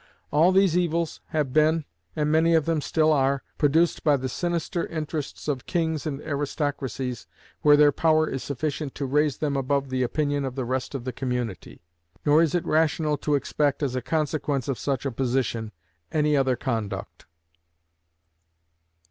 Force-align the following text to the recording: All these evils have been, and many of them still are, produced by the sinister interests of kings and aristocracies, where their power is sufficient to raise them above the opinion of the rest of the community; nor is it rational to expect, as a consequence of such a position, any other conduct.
All 0.31 0.51
these 0.51 0.75
evils 0.75 1.21
have 1.27 1.53
been, 1.53 1.85
and 2.15 2.31
many 2.31 2.55
of 2.55 2.65
them 2.65 2.81
still 2.81 3.13
are, 3.13 3.43
produced 3.59 4.03
by 4.03 4.17
the 4.17 4.27
sinister 4.29 4.87
interests 4.87 5.47
of 5.47 5.67
kings 5.67 6.07
and 6.07 6.19
aristocracies, 6.21 7.27
where 7.61 7.77
their 7.77 7.91
power 7.91 8.27
is 8.27 8.43
sufficient 8.43 8.95
to 8.95 9.05
raise 9.05 9.37
them 9.37 9.55
above 9.55 9.89
the 9.91 10.01
opinion 10.01 10.43
of 10.43 10.55
the 10.55 10.65
rest 10.65 10.95
of 10.95 11.03
the 11.03 11.13
community; 11.13 11.83
nor 12.25 12.41
is 12.41 12.55
it 12.55 12.65
rational 12.65 13.15
to 13.17 13.35
expect, 13.35 13.83
as 13.83 13.95
a 13.95 14.01
consequence 14.01 14.67
of 14.67 14.79
such 14.79 15.05
a 15.05 15.11
position, 15.11 15.71
any 16.11 16.35
other 16.35 16.55
conduct. 16.55 17.27